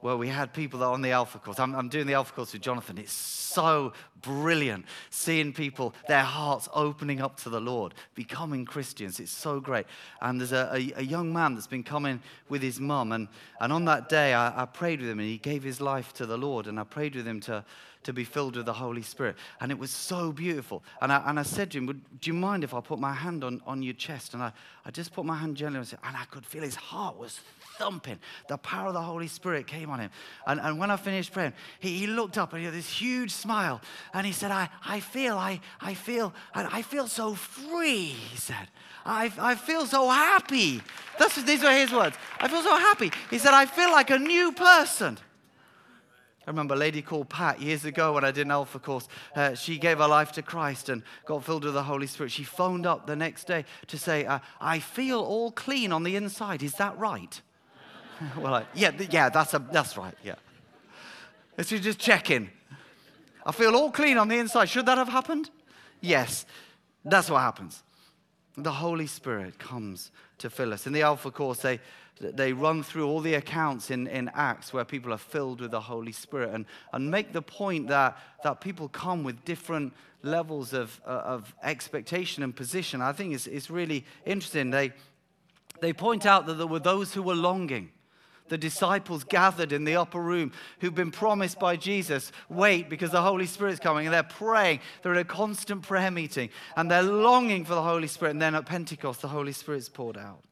[0.01, 1.59] where we had people on the Alpha course.
[1.59, 2.97] I'm, I'm, doing the Alpha course with Jonathan.
[2.97, 9.19] It's so brilliant seeing people, their hearts opening up to the Lord, becoming Christians.
[9.19, 9.85] It's so great.
[10.21, 13.11] And there's a, a, a young man that's been coming with his mum.
[13.11, 13.27] And,
[13.59, 16.25] and on that day, I, I prayed with him and he gave his life to
[16.25, 16.67] the Lord.
[16.67, 17.65] And I prayed with him to,
[18.03, 19.35] to be filled with the Holy Spirit.
[19.59, 20.83] And it was so beautiful.
[21.01, 23.13] And I, and I said to him, Would, Do you mind if I put my
[23.13, 24.33] hand on, on your chest?
[24.33, 24.51] And I,
[24.85, 27.39] I just put my hand gently and, and I could feel his heart was
[27.77, 28.19] thumping.
[28.47, 30.11] The power of the Holy Spirit came on him.
[30.47, 33.31] And, and when I finished praying, he, he looked up and he had this huge
[33.31, 33.81] smile.
[34.13, 38.67] And he said, I, I feel, I, I feel, I feel so free, he said.
[39.05, 40.81] I, I feel so happy.
[41.17, 42.17] That's, these were his words.
[42.39, 43.11] I feel so happy.
[43.29, 45.17] He said, I feel like a new person.
[46.49, 49.07] I remember a lady called Pat years ago when I did an Alpha course.
[49.35, 52.31] Uh, she gave her life to Christ and got filled with the Holy Spirit.
[52.31, 56.15] She phoned up the next day to say, uh, I feel all clean on the
[56.15, 56.63] inside.
[56.63, 57.39] Is that right?
[58.39, 60.37] well, yeah, yeah, that's, a, that's right, yeah.
[61.55, 62.49] Let's just checking.
[63.45, 64.69] I feel all clean on the inside.
[64.69, 65.51] Should that have happened?
[66.01, 66.47] Yes,
[67.05, 67.83] that's what happens.
[68.57, 70.09] The Holy Spirit comes
[70.39, 70.87] to fill us.
[70.87, 71.79] In the Alpha course, they,
[72.19, 75.79] they run through all the accounts in, in Acts where people are filled with the
[75.79, 80.99] Holy Spirit and, and make the point that, that people come with different levels of,
[81.05, 83.01] uh, of expectation and position.
[83.01, 84.69] I think it's, it's really interesting.
[84.69, 84.91] They,
[85.79, 87.91] they point out that there were those who were longing
[88.49, 93.21] the disciples gathered in the upper room who've been promised by Jesus, wait because the
[93.21, 94.07] Holy Spirit's coming.
[94.07, 94.79] And they're praying.
[95.01, 98.31] They're in a constant prayer meeting and they're longing for the Holy Spirit.
[98.31, 100.43] And then at Pentecost, the Holy Spirit's poured out.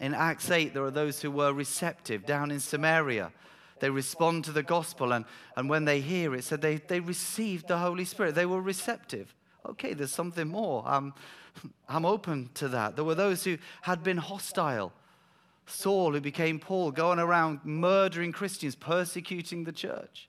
[0.00, 3.32] In Acts 8, there are those who were receptive down in Samaria.
[3.80, 5.24] They respond to the gospel, and,
[5.56, 8.34] and when they hear it, said they, they received the Holy Spirit.
[8.34, 9.34] They were receptive.
[9.68, 10.82] Okay, there's something more.
[10.86, 11.14] I'm,
[11.88, 12.96] I'm open to that.
[12.96, 14.92] There were those who had been hostile
[15.66, 20.28] Saul, who became Paul, going around murdering Christians, persecuting the church,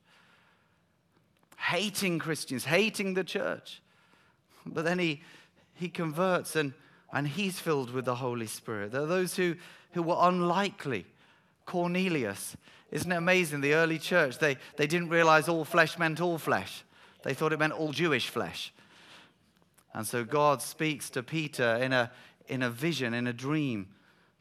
[1.57, 3.81] hating Christians, hating the church.
[4.65, 5.21] But then he,
[5.73, 6.73] he converts and,
[7.13, 8.91] and he's filled with the Holy Spirit.
[8.91, 9.55] There are those who,
[9.91, 11.05] who were unlikely.
[11.65, 12.57] Cornelius.
[12.91, 13.61] Isn't it amazing?
[13.61, 16.83] The early church, they, they didn't realize all flesh meant all flesh.
[17.21, 18.73] They thought it meant all Jewish flesh.
[19.93, 22.11] And so God speaks to Peter in a,
[22.47, 23.87] in a vision, in a dream,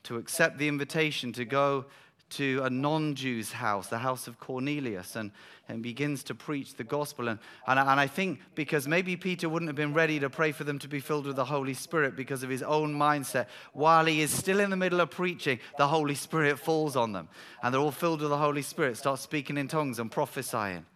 [0.04, 1.84] to accept the invitation to go
[2.32, 5.30] to a non Jew's house, the house of Cornelius, and,
[5.68, 7.28] and begins to preach the gospel.
[7.28, 10.64] And, and, and I think because maybe Peter wouldn't have been ready to pray for
[10.64, 14.20] them to be filled with the Holy Spirit because of his own mindset, while he
[14.20, 17.28] is still in the middle of preaching, the Holy Spirit falls on them.
[17.62, 20.86] And they're all filled with the Holy Spirit, start speaking in tongues and prophesying.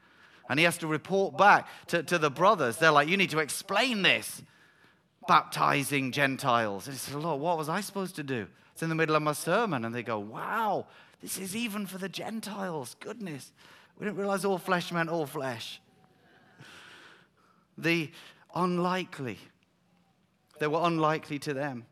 [0.48, 2.76] And he has to report back to, to the brothers.
[2.76, 4.42] They're like, You need to explain this.
[5.26, 6.86] Baptizing Gentiles.
[6.86, 8.46] And he says, Lord, what was I supposed to do?
[8.72, 10.86] It's in the middle of my sermon, and they go, Wow,
[11.22, 12.96] this is even for the Gentiles.
[13.00, 13.52] Goodness.
[13.98, 15.80] We didn't realize all flesh meant all flesh.
[17.78, 18.10] The
[18.54, 19.38] unlikely,
[20.58, 21.84] they were unlikely to them.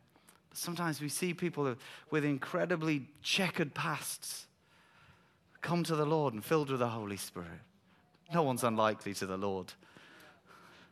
[0.50, 1.76] But sometimes we see people
[2.10, 4.46] with incredibly checkered pasts
[5.60, 7.48] come to the Lord and filled with the Holy Spirit.
[8.32, 9.72] No one's unlikely to the Lord.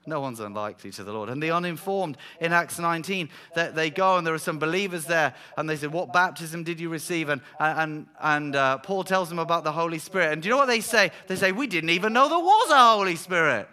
[0.04, 1.28] No one's unlikely to the Lord.
[1.28, 5.34] And the uninformed in Acts 19, that they go and there are some believers there,
[5.56, 7.28] and they said, What baptism did you receive?
[7.28, 10.32] And, and, and uh, Paul tells them about the Holy Spirit.
[10.32, 11.12] And do you know what they say?
[11.28, 13.68] They say, We didn't even know there was a Holy Spirit.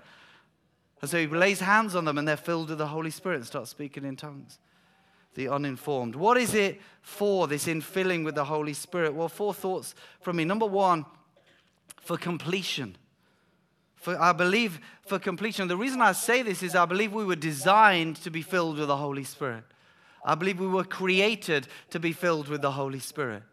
[1.02, 3.46] And so he lays hands on them and they're filled with the Holy Spirit and
[3.46, 4.60] start speaking in tongues.
[5.36, 6.16] The uninformed.
[6.16, 9.14] What is it for, this infilling with the Holy Spirit?
[9.14, 10.44] Well, four thoughts from me.
[10.44, 11.06] Number one,
[12.02, 12.98] for completion.
[14.00, 15.68] For, I believe for completion.
[15.68, 18.88] The reason I say this is I believe we were designed to be filled with
[18.88, 19.64] the Holy Spirit.
[20.24, 23.44] I believe we were created to be filled with the Holy Spirit.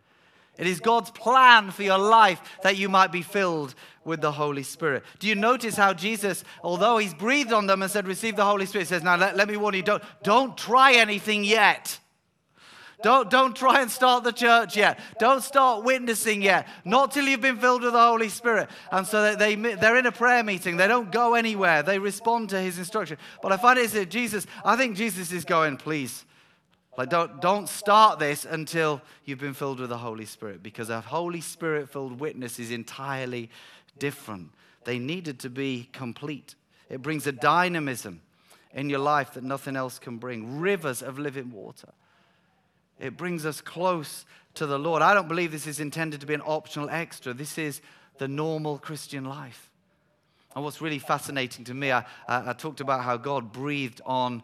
[0.59, 4.63] It is God's plan for your life that you might be filled with the Holy
[4.63, 5.03] Spirit.
[5.19, 8.65] Do you notice how Jesus, although he's breathed on them and said, Receive the Holy
[8.65, 11.99] Spirit, says, Now let, let me warn you, don't, don't try anything yet.
[13.03, 14.99] Don't, don't try and start the church yet.
[15.19, 16.67] Don't start witnessing yet.
[16.85, 18.71] Not till you've been filled with the Holy Spirit.
[18.91, 20.77] And so they, they're in a prayer meeting.
[20.77, 21.83] They don't go anywhere.
[21.83, 23.19] They respond to his instruction.
[23.43, 26.25] But I find it is Jesus, I think Jesus is going, please,
[26.97, 31.03] like, don't, don't start this until you've been filled with the Holy Spirit because a
[31.03, 33.51] Holy Spirit filled witness is entirely
[33.99, 34.51] different.
[34.85, 36.55] They needed to be complete.
[36.89, 38.23] It brings a dynamism
[38.73, 41.89] in your life that nothing else can bring rivers of living water.
[42.99, 45.03] It brings us close to the Lord.
[45.03, 47.35] I don't believe this is intended to be an optional extra.
[47.35, 47.81] This is
[48.19, 49.71] the normal Christian life.
[50.55, 54.43] And what's really fascinating to me, I, I, I talked about how God breathed on,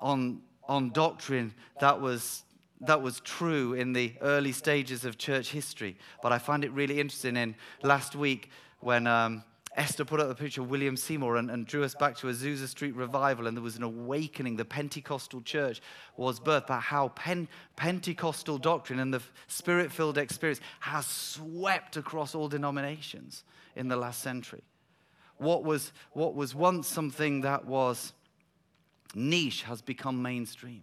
[0.00, 2.42] on on doctrine that was,
[2.80, 5.96] that was true in the early stages of church history.
[6.22, 9.44] But I find it really interesting in last week when um,
[9.76, 12.68] Esther put up the picture of William Seymour and, and, drew us back to Azusa
[12.68, 14.56] Street revival, and there was an awakening.
[14.56, 15.80] The Pentecostal church
[16.16, 22.36] was birthed, but how Pen- Pentecostal doctrine and the spirit filled experience has swept across
[22.36, 23.42] all denominations
[23.74, 24.62] in the last century.
[25.38, 28.12] What was, what was once something that was
[29.14, 30.82] niche has become mainstream.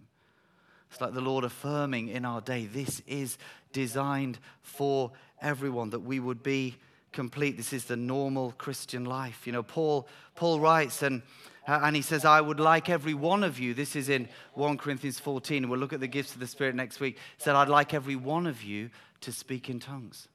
[0.90, 3.38] It's like the Lord affirming in our day this is
[3.72, 6.76] designed for everyone, that we would be
[7.12, 7.56] complete.
[7.56, 9.46] This is the normal Christian life.
[9.46, 11.22] You know, Paul, Paul writes and,
[11.68, 13.74] uh, and he says, I would like every one of you.
[13.74, 17.00] This is in 1 Corinthians 14, we'll look at the gifts of the Spirit next
[17.00, 17.18] week.
[17.38, 20.28] Said, I'd like every one of you to speak in tongues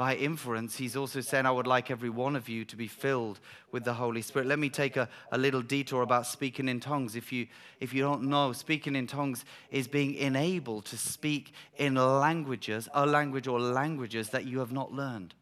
[0.00, 3.38] by inference, he's also saying, I would like every one of you to be filled
[3.70, 4.48] with the Holy Spirit.
[4.48, 7.14] Let me take a, a little detour about speaking in tongues.
[7.14, 7.48] If you,
[7.80, 13.04] if you don't know, speaking in tongues is being enabled to speak in languages, a
[13.04, 15.34] language or languages that you have not learned.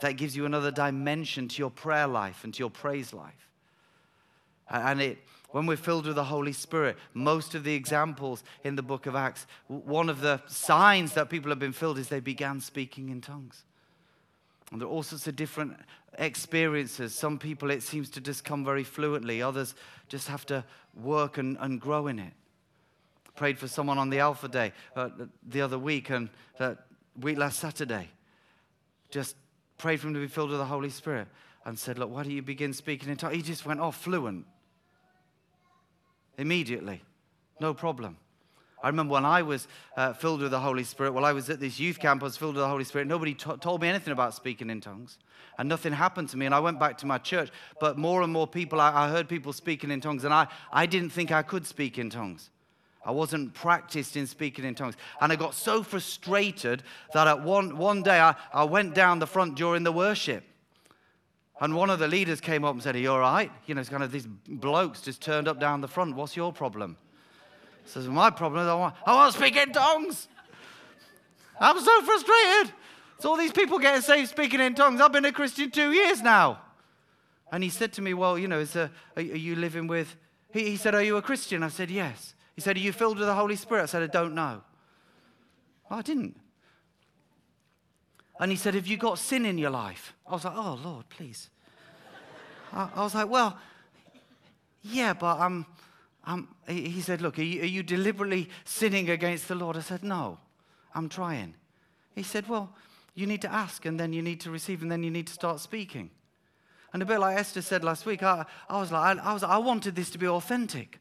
[0.00, 3.46] That gives you another dimension to your prayer life and to your praise life.
[4.70, 5.18] And it,
[5.50, 9.14] when we're filled with the Holy Spirit, most of the examples in the book of
[9.14, 13.20] Acts, one of the signs that people have been filled is they began speaking in
[13.20, 13.64] tongues.
[14.72, 15.76] And there are all sorts of different
[16.18, 17.14] experiences.
[17.14, 19.74] Some people, it seems to just come very fluently, others
[20.08, 22.32] just have to work and, and grow in it.
[23.36, 25.10] Prayed for someone on the Alpha Day uh,
[25.46, 26.74] the other week and uh,
[27.20, 28.08] week last Saturday.
[29.10, 29.36] Just
[29.76, 31.28] prayed for him to be filled with the Holy Spirit
[31.66, 33.36] and said, Look, why don't you begin speaking in tongues?
[33.36, 34.46] He just went off fluent
[36.38, 37.02] immediately,
[37.60, 38.16] no problem.
[38.82, 41.60] I remember when I was uh, filled with the Holy Spirit, while I was at
[41.60, 43.06] this youth camp, I was filled with the Holy Spirit.
[43.06, 45.18] Nobody t- told me anything about speaking in tongues.
[45.58, 46.46] And nothing happened to me.
[46.46, 47.50] And I went back to my church.
[47.78, 50.24] But more and more people, I, I heard people speaking in tongues.
[50.24, 52.50] And I, I didn't think I could speak in tongues.
[53.04, 54.96] I wasn't practiced in speaking in tongues.
[55.20, 56.82] And I got so frustrated
[57.14, 60.44] that at one, one day I, I went down the front during the worship.
[61.60, 63.50] And one of the leaders came up and said, Are you all right?
[63.66, 66.16] You know, it's kind of these blokes just turned up down the front.
[66.16, 66.96] What's your problem?
[67.84, 70.28] Says, My problem is I want, I want to speak in tongues.
[71.60, 72.74] I'm so frustrated.
[73.16, 75.00] It's all these people getting saved speaking in tongues.
[75.00, 76.60] I've been a Christian two years now.
[77.52, 80.16] And he said to me, Well, you know, is a, are, you living with.
[80.52, 81.62] He, he said, Are you a Christian?
[81.62, 82.34] I said, Yes.
[82.56, 83.82] He said, Are you filled with the Holy Spirit?
[83.82, 84.62] I said, I don't know.
[85.88, 86.36] Well, I didn't.
[88.40, 90.14] And he said, Have you got sin in your life?
[90.26, 91.50] I was like, Oh, Lord, please.
[92.72, 93.56] I, I was like, Well,
[94.82, 95.66] yeah, but I'm.
[96.24, 99.76] Um, he said, Look, are you, are you deliberately sinning against the Lord?
[99.76, 100.38] I said, No,
[100.94, 101.54] I'm trying.
[102.14, 102.74] He said, Well,
[103.14, 105.32] you need to ask and then you need to receive and then you need to
[105.32, 106.10] start speaking.
[106.92, 109.42] And a bit like Esther said last week, I, I was like, I, I, was,
[109.42, 110.98] I wanted this to be authentic.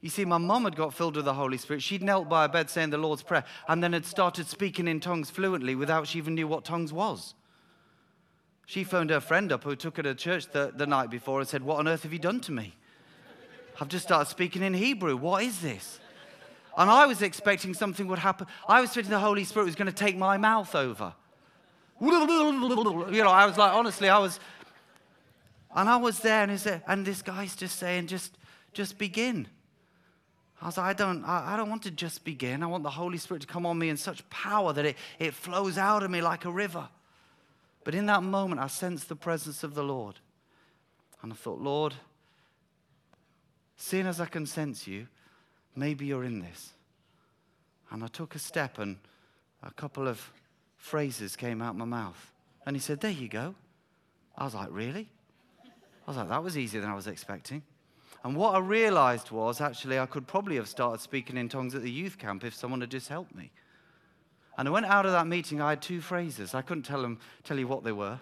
[0.00, 1.82] You see, my mom had got filled with the Holy Spirit.
[1.82, 5.00] She'd knelt by a bed saying the Lord's Prayer and then had started speaking in
[5.00, 7.34] tongues fluently without she even knew what tongues was.
[8.66, 11.48] She phoned her friend up who took her to church the, the night before and
[11.48, 12.74] said, What on earth have you done to me?
[13.80, 15.16] I've just started speaking in Hebrew.
[15.16, 16.00] What is this?
[16.76, 18.46] And I was expecting something would happen.
[18.68, 21.14] I was expecting the Holy Spirit was going to take my mouth over.
[22.00, 22.10] You
[23.22, 24.40] know, I was like, honestly, I was,
[25.74, 28.36] and I was there, and, there, and this guy's just saying, just,
[28.72, 29.46] just begin.
[30.60, 32.62] I was like, I don't, I, I don't want to just begin.
[32.62, 35.34] I want the Holy Spirit to come on me in such power that it, it
[35.34, 36.88] flows out of me like a river.
[37.84, 40.18] But in that moment, I sensed the presence of the Lord.
[41.22, 41.94] And I thought, Lord,
[43.76, 45.06] seeing as I can sense you,
[45.74, 46.72] maybe you're in this.
[47.90, 48.96] And I took a step, and
[49.62, 50.32] a couple of
[50.76, 52.32] phrases came out my mouth.
[52.66, 53.54] And he said, There you go.
[54.36, 55.08] I was like, Really?
[55.64, 57.62] I was like, That was easier than I was expecting.
[58.24, 61.82] And what I realized was actually I could probably have started speaking in tongues at
[61.82, 63.50] the youth camp if someone had just helped me.
[64.56, 66.54] And I went out of that meeting, I had two phrases.
[66.54, 68.18] I couldn't tell, them, tell you what they were.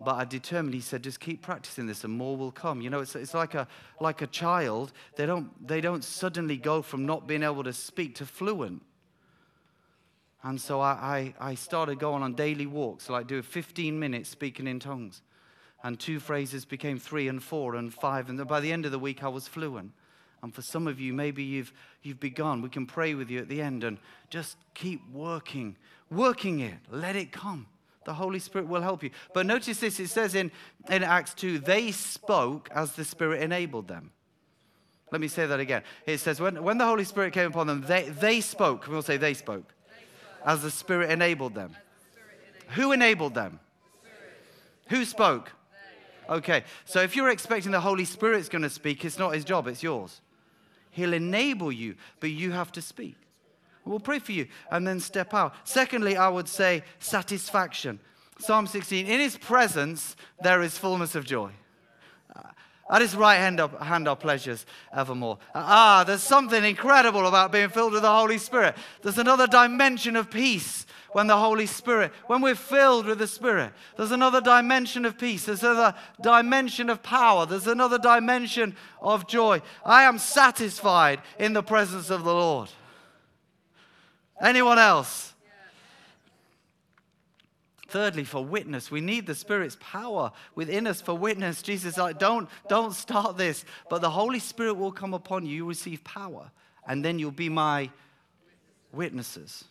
[0.00, 2.80] But I determined, he said, just keep practicing this and more will come.
[2.80, 3.66] You know, it's, it's like, a,
[4.00, 4.92] like a child.
[5.16, 8.82] They don't, they don't suddenly go from not being able to speak to fluent.
[10.44, 14.68] And so I, I, I started going on daily walks, like do 15 minutes speaking
[14.68, 15.22] in tongues
[15.82, 18.28] and two phrases became three and four and five.
[18.28, 19.92] And by the end of the week, I was fluent.
[20.42, 22.62] And for some of you, maybe you've, you've begun.
[22.62, 23.98] We can pray with you at the end and
[24.30, 25.76] just keep working,
[26.10, 26.78] working it.
[26.90, 27.66] Let it come.
[28.08, 29.10] The Holy Spirit will help you.
[29.34, 30.50] But notice this it says in,
[30.88, 34.12] in Acts 2 they spoke as the Spirit enabled them.
[35.12, 35.82] Let me say that again.
[36.06, 38.88] It says, when, when the Holy Spirit came upon them, they, they spoke.
[38.88, 39.74] We'll say they spoke.
[40.42, 41.76] As the Spirit enabled them.
[42.68, 43.60] Who enabled them?
[44.88, 45.52] Who spoke?
[46.30, 49.66] Okay, so if you're expecting the Holy Spirit's going to speak, it's not his job,
[49.66, 50.22] it's yours.
[50.92, 53.16] He'll enable you, but you have to speak.
[53.88, 55.54] We'll pray for you and then step out.
[55.64, 58.00] Secondly, I would say satisfaction.
[58.38, 61.50] Psalm 16 In his presence, there is fullness of joy.
[62.90, 65.38] At his right hand are, hand are pleasures evermore.
[65.54, 68.76] Ah, there's something incredible about being filled with the Holy Spirit.
[69.02, 73.72] There's another dimension of peace when the Holy Spirit, when we're filled with the Spirit.
[73.96, 75.44] There's another dimension of peace.
[75.44, 77.44] There's another dimension of power.
[77.44, 79.60] There's another dimension of joy.
[79.84, 82.70] I am satisfied in the presence of the Lord.
[84.40, 85.34] Anyone else?
[87.88, 91.62] Thirdly, for witness, we need the Spirit's power within us for witness.
[91.62, 95.56] Jesus like, don't, don't start this, but the Holy Spirit will come upon you.
[95.56, 96.50] You receive power,
[96.86, 97.88] and then you'll be my
[98.92, 99.64] witnesses.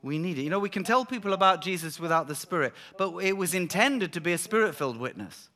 [0.00, 0.42] We need it.
[0.42, 4.12] You know, we can tell people about Jesus without the Spirit, but it was intended
[4.12, 5.48] to be a Spirit filled witness.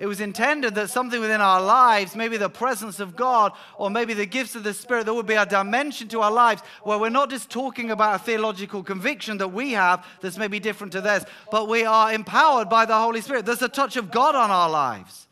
[0.00, 4.14] It was intended that something within our lives, maybe the presence of God or maybe
[4.14, 7.10] the gifts of the Spirit, there would be a dimension to our lives where we're
[7.10, 11.24] not just talking about a theological conviction that we have that's maybe different to theirs,
[11.50, 13.44] but we are empowered by the Holy Spirit.
[13.44, 15.28] There's a touch of God on our lives,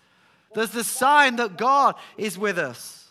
[0.55, 3.11] there's the sign that God is with us.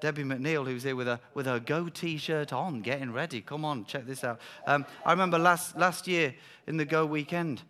[0.00, 3.42] Debbie McNeil, who's here with a with her Go T-shirt on, getting ready.
[3.42, 4.40] Come on, check this out.
[4.66, 6.34] Um, I remember last last year
[6.66, 7.62] in the Go weekend.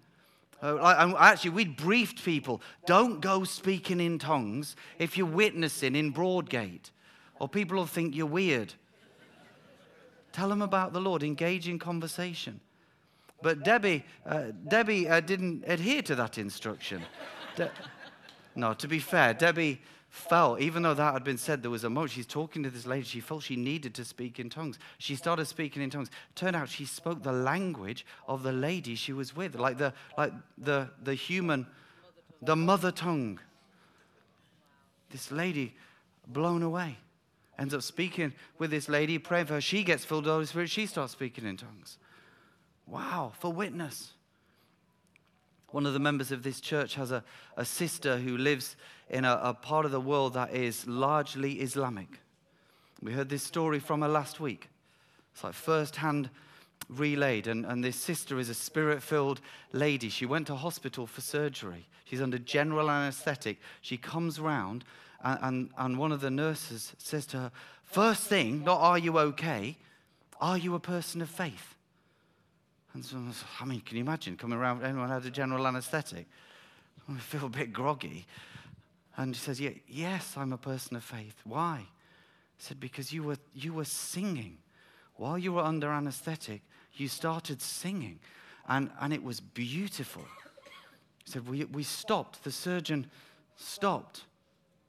[0.61, 6.91] Uh, actually, we'd briefed people don't go speaking in tongues if you're witnessing in Broadgate,
[7.39, 8.75] or people will think you're weird.
[10.33, 12.61] Tell them about the Lord, engage in conversation.
[13.41, 17.03] But Debbie, uh, Debbie uh, didn't adhere to that instruction.
[17.55, 17.71] De-
[18.57, 21.91] no, to be fair, Debbie felt, even though that had been said, there was a
[21.91, 22.13] moment.
[22.13, 23.05] She's talking to this lady.
[23.05, 24.79] She felt she needed to speak in tongues.
[24.99, 26.11] She started speaking in tongues.
[26.35, 30.33] Turned out she spoke the language of the lady she was with, like the, like
[30.57, 31.67] the, the human,
[32.41, 33.39] the mother tongue.
[35.11, 35.75] This lady,
[36.27, 36.97] blown away,
[37.59, 39.61] ends up speaking with this lady, praying for her.
[39.61, 40.71] She gets filled with the Holy Spirit.
[40.71, 41.99] She starts speaking in tongues.
[42.87, 44.13] Wow, for witness.
[45.71, 47.23] One of the members of this church has a,
[47.57, 48.77] a sister who lives
[49.11, 52.09] in a, a part of the world that is largely Islamic.
[53.03, 54.69] We heard this story from her last week.
[55.33, 56.31] It's like first hand
[56.89, 57.47] relayed.
[57.47, 59.41] And, and this sister is a spirit filled
[59.73, 60.09] lady.
[60.09, 61.87] She went to hospital for surgery.
[62.05, 63.59] She's under general anesthetic.
[63.83, 64.85] She comes round,
[65.23, 67.53] and, and, and one of the nurses says to her,
[67.85, 69.77] First thing, not are you okay?
[70.41, 71.75] Are you a person of faith?
[72.95, 73.19] And so,
[73.61, 76.27] I mean, can you imagine coming around, anyone had a general anesthetic?
[77.09, 78.27] I feel a bit groggy.
[79.19, 81.35] And he says, yeah, Yes, I'm a person of faith.
[81.45, 81.81] Why?
[82.57, 84.57] He said, Because you were, you were singing.
[85.17, 86.63] While you were under anesthetic,
[86.95, 88.21] you started singing,
[88.69, 90.25] and, and it was beautiful.
[91.25, 92.45] He said, we, we stopped.
[92.45, 93.11] The surgeon
[93.57, 94.23] stopped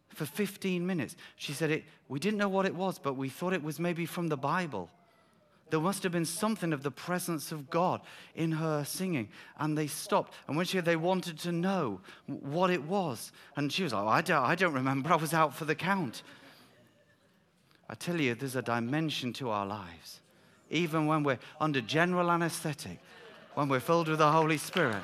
[0.09, 1.15] for 15 minutes.
[1.35, 4.05] She said, it, We didn't know what it was, but we thought it was maybe
[4.05, 4.89] from the Bible
[5.69, 8.01] there must have been something of the presence of God
[8.35, 9.29] in her singing.
[9.57, 10.33] And they stopped.
[10.47, 13.31] And when she they wanted to know what it was.
[13.55, 15.11] And she was like, oh, I, don't, I don't remember.
[15.11, 16.23] I was out for the count.
[17.89, 20.21] I tell you, there's a dimension to our lives.
[20.69, 22.99] Even when we're under general anesthetic,
[23.55, 25.03] when we're filled with the Holy Spirit,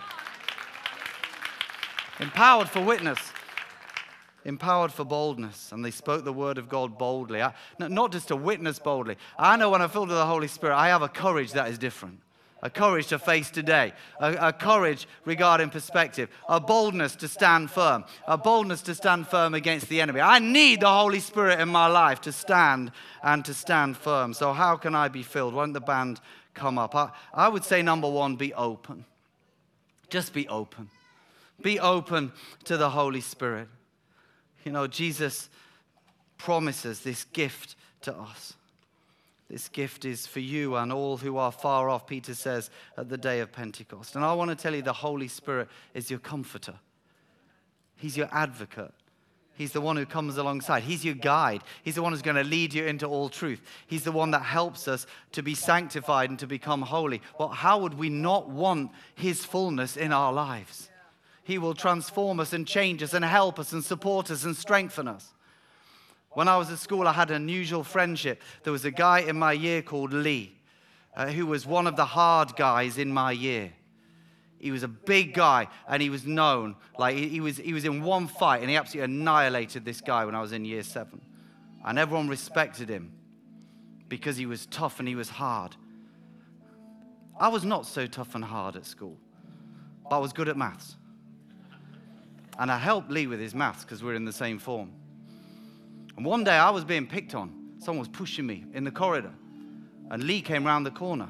[2.19, 3.19] empowered for witness
[4.45, 7.41] empowered for boldness, and they spoke the word of God boldly.
[7.41, 9.17] I, not just to witness boldly.
[9.37, 11.77] I know when I'm filled with the Holy Spirit, I have a courage that is
[11.77, 12.21] different.
[12.61, 18.03] a courage to face today, a, a, courage regarding perspective, a boldness to stand firm,
[18.27, 20.21] a boldness to stand firm against the enemy.
[20.21, 22.91] I need the Holy Spirit in my life to stand
[23.21, 24.33] and to stand firm.
[24.33, 25.53] So, how can I be filled?
[25.53, 26.19] Won't the band
[26.53, 26.95] come up?
[26.95, 29.05] I, I would say, number one, be open.
[30.09, 30.89] Just be open.
[31.61, 32.31] Be open
[32.63, 33.67] to the Holy Spirit.
[34.65, 35.49] You know, Jesus
[36.37, 38.53] promises this gift to us.
[39.49, 43.17] This gift is for you and all who are far off, Peter says, at the
[43.17, 44.15] day of Pentecost.
[44.15, 46.73] And I want to tell you the Holy Spirit is your comforter,
[47.95, 48.93] He's your advocate.
[49.57, 50.83] He's the one who comes alongside.
[50.83, 51.61] He's your guide.
[51.81, 53.61] He's the one who's going to lead you into all truth.
[53.87, 57.21] He's the one that helps us to be sanctified and to become holy.
[57.39, 60.89] Well, how would we not want His fullness in our lives?
[61.45, 65.07] He will transform us and change us and help us and support us and strengthen
[65.07, 65.31] us.
[66.31, 68.41] When I was at school, I had an unusual friendship.
[68.63, 70.57] There was a guy in my year called Lee,
[71.15, 73.71] uh, who was one of the hard guys in my year.
[74.57, 76.77] He was a big guy and he was known.
[76.97, 80.25] Like he, he, was, he was in one fight and he absolutely annihilated this guy
[80.25, 81.21] when I was in year seven.
[81.85, 83.13] And everyone respected him
[84.09, 85.75] because he was tough and he was hard.
[87.39, 89.19] I was not so tough and hard at school,
[90.09, 90.95] but I was good at maths.
[92.57, 94.91] And I helped Lee with his maths because we're in the same form.
[96.15, 97.53] And one day I was being picked on.
[97.79, 99.33] Someone was pushing me in the corridor.
[100.09, 101.27] And Lee came round the corner.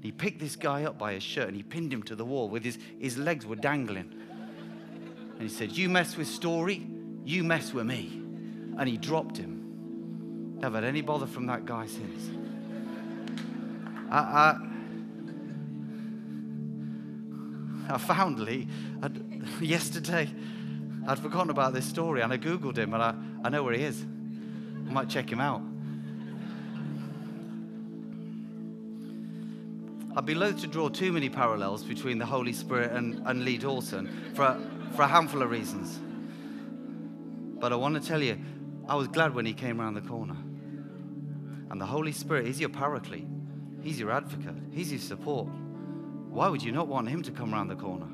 [0.00, 2.48] He picked this guy up by his shirt and he pinned him to the wall
[2.48, 4.12] with his, his legs were dangling.
[5.32, 6.86] And he said, You mess with Storey,
[7.24, 8.22] you mess with me.
[8.78, 10.58] And he dropped him.
[10.60, 12.30] Never had any bother from that guy since.
[14.10, 14.65] I, I,
[17.88, 18.68] I found Lee
[19.60, 20.28] yesterday.
[21.06, 23.14] I'd forgotten about this story and I Googled him and I,
[23.44, 24.02] I know where he is.
[24.02, 25.62] I might check him out.
[30.16, 33.58] I'd be loath to draw too many parallels between the Holy Spirit and, and Lee
[33.58, 34.60] Dawson for a,
[34.96, 35.98] for a handful of reasons.
[37.60, 38.38] But I want to tell you,
[38.88, 40.36] I was glad when he came around the corner.
[41.70, 43.26] And the Holy Spirit, is your paraclete,
[43.82, 45.48] He's your advocate, He's your support.
[46.36, 48.04] Why would you not want Him to come around the corner?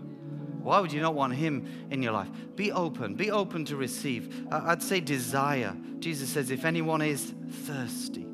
[0.62, 2.28] Why would you not want Him in your life?
[2.54, 3.16] Be open.
[3.16, 4.46] Be open to receive.
[4.52, 5.76] I'd say desire.
[5.98, 8.24] Jesus says, if anyone is thirsty,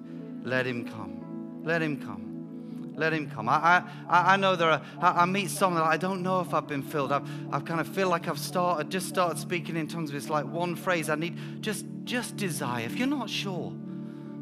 [0.43, 1.63] let him come.
[1.65, 2.93] Let him come.
[2.97, 3.49] Let him come.
[3.49, 6.53] I, I, I know there are, I, I meet someone that I don't know if
[6.53, 7.11] I've been filled.
[7.11, 10.13] I've, I've kind of feel like I've started, just started speaking in tongues.
[10.13, 12.85] It's like one phrase I need, just, just desire.
[12.85, 13.73] If you're not sure,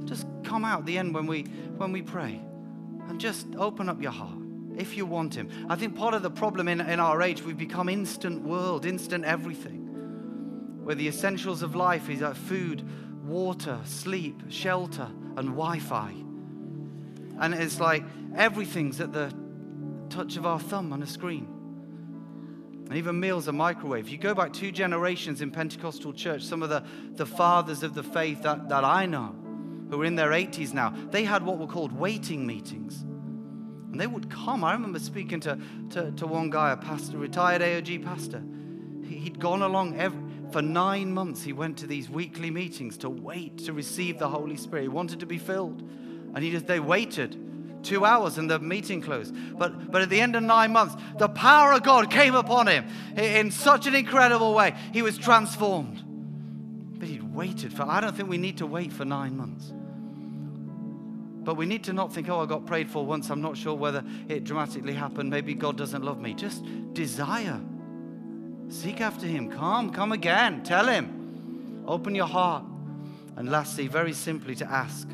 [0.06, 1.42] just come out the end when we,
[1.76, 2.40] when we pray
[3.08, 4.45] and just open up your heart
[4.76, 5.48] if you want Him.
[5.68, 9.24] I think part of the problem in, in our age, we've become instant world, instant
[9.24, 12.86] everything, where the essentials of life is like food,
[13.24, 16.12] water, sleep, shelter, and Wi Fi.
[17.38, 18.04] And it's like
[18.34, 19.32] everything's at the
[20.08, 21.48] touch of our thumb on a screen.
[22.88, 24.08] And even meals are microwave.
[24.08, 28.04] You go back two generations in Pentecostal church, some of the, the fathers of the
[28.04, 29.34] faith that, that I know,
[29.90, 33.04] who are in their 80s now, they had what were called waiting meetings
[33.96, 34.62] and they would come.
[34.62, 38.42] I remember speaking to, to, to one guy, a pastor, retired AOG pastor.
[39.02, 40.20] He, had gone along every,
[40.52, 41.42] for nine months.
[41.42, 44.82] He went to these weekly meetings to wait to receive the Holy Spirit.
[44.82, 45.80] He wanted to be filled.
[46.34, 47.42] And he just, they waited
[47.82, 49.34] two hours and the meeting closed.
[49.56, 52.86] But, but at the end of nine months, the power of God came upon him
[53.16, 54.74] in such an incredible way.
[54.92, 56.04] He was transformed.
[56.98, 59.72] But he'd waited for, I don't think we need to wait for nine months.
[61.46, 63.30] But we need to not think, oh, I got prayed for once.
[63.30, 65.30] I'm not sure whether it dramatically happened.
[65.30, 66.34] Maybe God doesn't love me.
[66.34, 67.60] Just desire.
[68.68, 69.48] Seek after Him.
[69.52, 70.64] Come, come again.
[70.64, 71.84] Tell Him.
[71.86, 72.64] Open your heart.
[73.36, 75.08] And lastly, very simply to ask.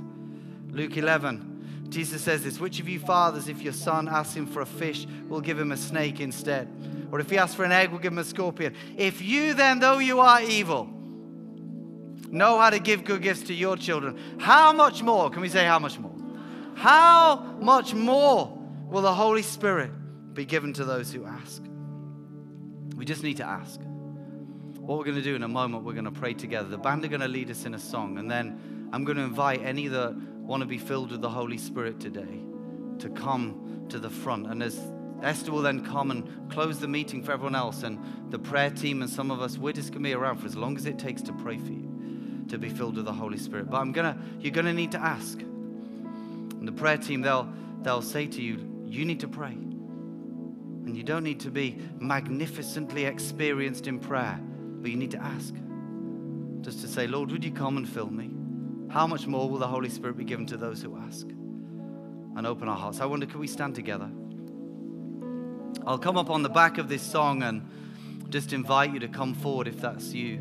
[0.70, 4.62] Luke 11, Jesus says this Which of you fathers, if your son asks him for
[4.62, 6.66] a fish, will give him a snake instead?
[7.12, 8.74] Or if he asks for an egg, will give him a scorpion?
[8.96, 10.88] If you then, though you are evil,
[12.30, 15.28] know how to give good gifts to your children, how much more?
[15.28, 16.11] Can we say how much more?
[16.74, 18.58] How much more
[18.88, 19.90] will the Holy Spirit
[20.34, 21.62] be given to those who ask?
[22.96, 23.80] We just need to ask.
[24.78, 26.68] What we're going to do in a moment, we're going to pray together.
[26.68, 29.22] The band are going to lead us in a song, and then I'm going to
[29.22, 32.40] invite any that want to be filled with the Holy Spirit today
[32.98, 34.48] to come to the front.
[34.48, 34.80] And as
[35.22, 37.98] Esther will then come and close the meeting for everyone else, and
[38.30, 40.56] the prayer team and some of us, we're just going to be around for as
[40.56, 43.70] long as it takes to pray for you to be filled with the Holy Spirit.
[43.70, 45.40] But I'm gonna, you're going to need to ask.
[46.62, 49.50] And the prayer team, they'll, they'll say to you, you need to pray.
[49.50, 55.52] And you don't need to be magnificently experienced in prayer, but you need to ask.
[56.60, 58.30] Just to say, Lord, would you come and fill me?
[58.92, 61.26] How much more will the Holy Spirit be given to those who ask?
[61.26, 63.00] And open our hearts.
[63.00, 64.08] I wonder, could we stand together?
[65.84, 67.68] I'll come up on the back of this song and
[68.28, 70.36] just invite you to come forward if that's you.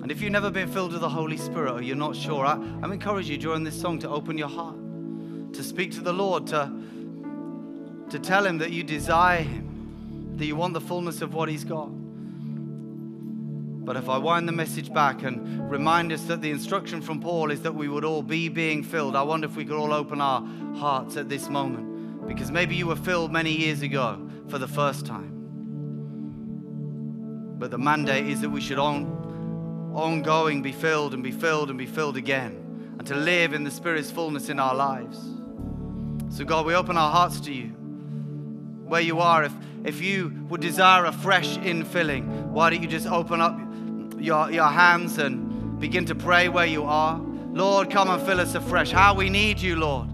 [0.00, 2.52] And if you've never been filled with the Holy Spirit or you're not sure, I,
[2.52, 4.76] I'm encouraging you during this song to open your heart,
[5.52, 6.70] to speak to the Lord, to,
[8.10, 11.64] to tell Him that you desire Him, that you want the fullness of what He's
[11.64, 11.88] got.
[13.86, 17.52] But if I wind the message back and remind us that the instruction from Paul
[17.52, 20.20] is that we would all be being filled, I wonder if we could all open
[20.20, 20.44] our
[20.74, 22.26] hearts at this moment.
[22.26, 25.36] Because maybe you were filled many years ago for the first time.
[27.58, 31.78] But the mandate is that we should on, ongoing be filled and be filled and
[31.78, 35.35] be filled again, and to live in the Spirit's fullness in our lives.
[36.36, 37.68] So, God, we open our hearts to you.
[38.84, 43.06] Where you are, if, if you would desire a fresh infilling, why don't you just
[43.06, 43.58] open up
[44.18, 47.18] your, your hands and begin to pray where you are.
[47.18, 48.90] Lord, come and fill us afresh.
[48.90, 50.10] How we need you, Lord.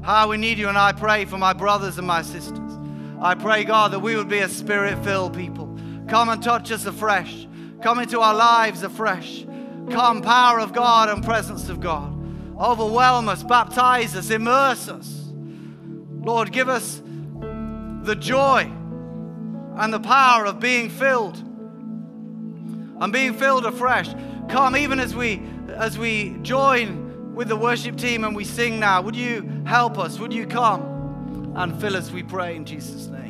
[0.00, 0.70] How we need you.
[0.70, 2.78] And I pray for my brothers and my sisters.
[3.20, 5.78] I pray, God, that we would be a spirit filled people.
[6.08, 7.46] Come and touch us afresh.
[7.82, 9.44] Come into our lives afresh.
[9.90, 12.14] Come, power of God and presence of God.
[12.58, 15.17] Overwhelm us, baptize us, immerse us.
[16.28, 17.00] Lord, give us
[18.02, 18.70] the joy
[19.76, 24.10] and the power of being filled and being filled afresh.
[24.50, 29.00] Come, even as we as we join with the worship team and we sing now,
[29.00, 30.18] would you help us?
[30.18, 33.27] Would you come and fill us, we pray in Jesus' name.